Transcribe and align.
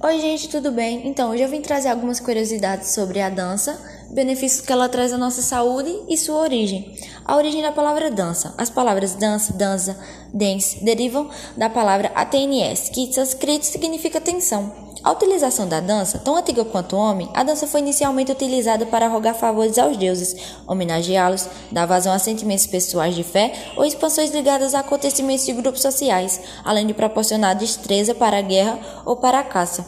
Oi, 0.00 0.20
gente, 0.20 0.48
tudo 0.48 0.70
bem? 0.70 1.08
Então, 1.08 1.32
hoje 1.32 1.42
eu 1.42 1.48
vim 1.48 1.60
trazer 1.60 1.88
algumas 1.88 2.20
curiosidades 2.20 2.94
sobre 2.94 3.20
a 3.20 3.28
dança, 3.28 3.76
benefícios 4.08 4.64
que 4.64 4.70
ela 4.70 4.88
traz 4.88 5.12
à 5.12 5.18
nossa 5.18 5.42
saúde 5.42 5.92
e 6.08 6.16
sua 6.16 6.36
origem. 6.36 6.96
A 7.24 7.34
origem 7.34 7.62
da 7.62 7.72
palavra 7.72 8.08
dança. 8.08 8.54
As 8.56 8.70
palavras 8.70 9.16
dança, 9.16 9.52
dança, 9.54 9.98
dance 10.32 10.84
derivam 10.84 11.28
da 11.56 11.68
palavra 11.68 12.12
ATNS, 12.14 12.90
que 12.90 13.00
em 13.00 13.12
sânscrito 13.12 13.66
significa 13.66 14.20
tensão. 14.20 14.87
A 15.08 15.12
utilização 15.12 15.66
da 15.66 15.80
dança, 15.80 16.18
tão 16.18 16.36
antiga 16.36 16.66
quanto 16.66 16.94
o 16.94 16.98
homem, 16.98 17.30
a 17.32 17.42
dança 17.42 17.66
foi 17.66 17.80
inicialmente 17.80 18.30
utilizada 18.30 18.84
para 18.84 19.08
rogar 19.08 19.34
favores 19.34 19.78
aos 19.78 19.96
deuses, 19.96 20.36
homenageá-los, 20.66 21.48
dar 21.72 21.86
vazão 21.86 22.12
a 22.12 22.18
sentimentos 22.18 22.66
pessoais 22.66 23.14
de 23.14 23.22
fé 23.24 23.54
ou 23.74 23.86
expansões 23.86 24.30
ligadas 24.30 24.74
a 24.74 24.80
acontecimentos 24.80 25.46
de 25.46 25.54
grupos 25.54 25.80
sociais, 25.80 26.38
além 26.62 26.86
de 26.86 26.92
proporcionar 26.92 27.56
destreza 27.56 28.14
para 28.14 28.36
a 28.36 28.42
guerra 28.42 28.78
ou 29.06 29.16
para 29.16 29.38
a 29.38 29.44
caça. 29.44 29.82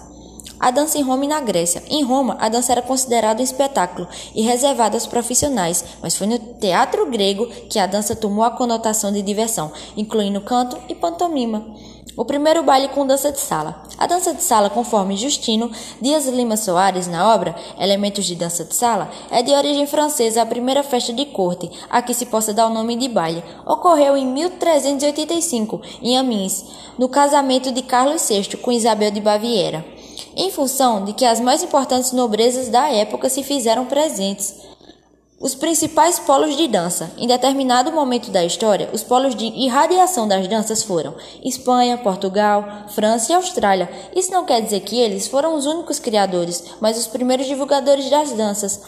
A 0.59 0.71
dança 0.71 0.96
em 0.96 1.03
Roma 1.03 1.27
e 1.27 1.29
na 1.29 1.41
Grécia. 1.41 1.82
Em 1.90 2.03
Roma, 2.03 2.39
a 2.40 2.48
dança 2.48 2.73
era 2.73 2.81
considerada 2.81 3.43
um 3.43 3.45
espetáculo 3.45 4.09
e 4.34 4.40
reservada 4.40 4.96
aos 4.96 5.07
profissionais, 5.07 5.84
mas 6.00 6.17
foi 6.17 6.29
no 6.29 6.39
teatro 6.39 7.04
grego 7.11 7.46
que 7.68 7.79
a 7.79 7.87
dança 7.87 8.17
tomou 8.17 8.43
a 8.43 8.50
conotação 8.50 9.12
de 9.12 9.21
diversão, 9.21 9.71
incluindo 9.98 10.40
canto 10.40 10.79
e 10.89 10.95
pantomima. 10.95 11.64
O 12.21 12.25
primeiro 12.27 12.63
baile 12.63 12.89
com 12.89 13.07
dança 13.07 13.33
de 13.33 13.41
sala. 13.41 13.83
A 13.97 14.07
dança 14.07 14.35
de 14.35 14.43
sala, 14.43 14.69
conforme 14.69 15.17
Justino 15.17 15.71
Dias 16.03 16.27
Lima 16.27 16.55
Soares 16.55 17.07
na 17.07 17.35
obra 17.35 17.57
Elementos 17.81 18.27
de 18.27 18.37
Dança 18.37 18.63
de 18.63 18.75
Sala, 18.75 19.11
é 19.31 19.43
de 19.43 19.55
origem 19.55 19.87
francesa 19.87 20.43
a 20.43 20.45
primeira 20.45 20.83
festa 20.83 21.15
de 21.15 21.25
corte 21.25 21.71
a 21.89 22.03
que 22.03 22.13
se 22.13 22.27
possa 22.27 22.53
dar 22.53 22.67
o 22.67 22.75
nome 22.75 22.95
de 22.95 23.09
baile. 23.09 23.43
Ocorreu 23.65 24.19
em 24.19 24.27
1385 24.27 25.81
em 26.03 26.19
Amiens, 26.19 26.67
no 26.99 27.09
casamento 27.09 27.73
de 27.73 27.81
Carlos 27.81 28.29
VI 28.29 28.55
com 28.59 28.71
Isabel 28.71 29.11
de 29.11 29.23
Baviera 29.23 29.82
em 30.37 30.51
função 30.51 31.05
de 31.05 31.13
que 31.13 31.25
as 31.25 31.41
mais 31.41 31.63
importantes 31.63 32.12
nobrezas 32.12 32.69
da 32.69 32.89
época 32.89 33.29
se 33.29 33.43
fizeram 33.43 33.87
presentes. 33.87 34.55
Os 35.43 35.55
principais 35.55 36.19
polos 36.19 36.55
de 36.55 36.69
dança. 36.69 37.11
Em 37.17 37.27
determinado 37.27 37.91
momento 37.91 38.31
da 38.31 38.45
história, 38.45 38.91
os 38.93 39.03
polos 39.03 39.35
de 39.35 39.47
irradiação 39.47 40.29
das 40.29 40.47
danças 40.47 40.83
foram 40.83 41.15
Espanha, 41.43 41.97
Portugal, 41.97 42.85
França 42.91 43.33
e 43.33 43.35
Austrália. 43.35 43.91
Isso 44.15 44.31
não 44.31 44.45
quer 44.45 44.61
dizer 44.61 44.81
que 44.81 45.01
eles 45.01 45.27
foram 45.29 45.55
os 45.55 45.65
únicos 45.65 45.99
criadores, 45.99 46.63
mas 46.79 46.99
os 46.99 47.07
primeiros 47.07 47.47
divulgadores 47.47 48.11
das 48.11 48.33
danças 48.33 48.83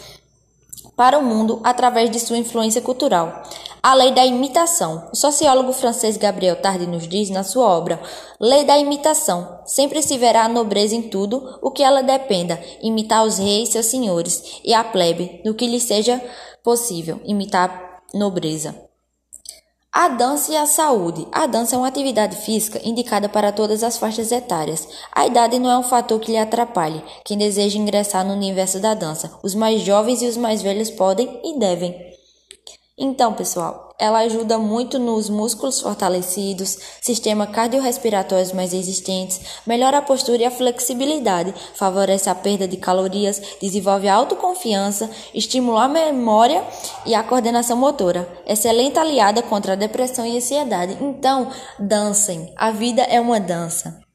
para 0.94 1.18
o 1.18 1.24
mundo 1.24 1.58
através 1.64 2.10
de 2.10 2.20
sua 2.20 2.36
influência 2.36 2.82
cultural. 2.82 3.44
A 3.84 3.94
lei 3.94 4.12
da 4.12 4.24
imitação. 4.24 5.08
O 5.12 5.16
sociólogo 5.16 5.72
francês 5.72 6.16
Gabriel 6.16 6.54
Tardy 6.54 6.86
nos 6.86 7.08
diz 7.08 7.30
na 7.30 7.42
sua 7.42 7.66
obra 7.66 8.00
Lei 8.38 8.64
da 8.64 8.78
imitação. 8.78 9.58
Sempre 9.66 10.00
se 10.00 10.16
verá 10.16 10.44
a 10.44 10.48
nobreza 10.48 10.94
em 10.94 11.02
tudo 11.02 11.58
o 11.60 11.68
que 11.68 11.82
ela 11.82 12.00
dependa, 12.00 12.62
imitar 12.80 13.26
os 13.26 13.38
reis, 13.38 13.70
seus 13.70 13.86
senhores, 13.86 14.60
e 14.64 14.72
a 14.72 14.84
plebe, 14.84 15.40
no 15.44 15.54
que 15.54 15.66
lhe 15.66 15.80
seja 15.80 16.22
possível, 16.62 17.20
imitar 17.24 18.00
a 18.14 18.16
nobreza. 18.16 18.72
A 19.90 20.08
dança 20.10 20.52
e 20.52 20.56
a 20.56 20.64
saúde. 20.64 21.26
A 21.32 21.46
dança 21.46 21.74
é 21.74 21.78
uma 21.78 21.88
atividade 21.88 22.36
física 22.36 22.80
indicada 22.84 23.28
para 23.28 23.50
todas 23.50 23.82
as 23.82 23.98
faixas 23.98 24.30
etárias. 24.30 24.86
A 25.12 25.26
idade 25.26 25.58
não 25.58 25.68
é 25.68 25.76
um 25.76 25.82
fator 25.82 26.20
que 26.20 26.30
lhe 26.30 26.38
atrapalhe 26.38 27.02
quem 27.24 27.36
deseja 27.36 27.78
ingressar 27.78 28.24
no 28.24 28.32
universo 28.32 28.78
da 28.78 28.94
dança. 28.94 29.36
Os 29.42 29.56
mais 29.56 29.82
jovens 29.82 30.22
e 30.22 30.28
os 30.28 30.36
mais 30.36 30.62
velhos 30.62 30.88
podem 30.88 31.40
e 31.42 31.58
devem. 31.58 32.12
Então, 33.04 33.32
pessoal, 33.32 33.92
ela 33.98 34.20
ajuda 34.20 34.58
muito 34.58 34.96
nos 34.96 35.28
músculos 35.28 35.80
fortalecidos, 35.80 36.78
sistema 37.00 37.48
cardiorrespiratórios 37.48 38.52
mais 38.52 38.72
resistentes, 38.72 39.40
melhora 39.66 39.98
a 39.98 40.02
postura 40.02 40.42
e 40.42 40.44
a 40.44 40.52
flexibilidade, 40.52 41.52
favorece 41.74 42.30
a 42.30 42.34
perda 42.36 42.68
de 42.68 42.76
calorias, 42.76 43.42
desenvolve 43.60 44.06
a 44.06 44.14
autoconfiança, 44.14 45.10
estimula 45.34 45.82
a 45.82 45.88
memória 45.88 46.64
e 47.04 47.12
a 47.12 47.24
coordenação 47.24 47.76
motora. 47.76 48.28
Excelente 48.46 49.00
aliada 49.00 49.42
contra 49.42 49.72
a 49.72 49.76
depressão 49.76 50.24
e 50.24 50.36
ansiedade. 50.36 50.96
Então, 51.00 51.50
dancem. 51.80 52.52
A 52.54 52.70
vida 52.70 53.02
é 53.02 53.20
uma 53.20 53.40
dança. 53.40 54.02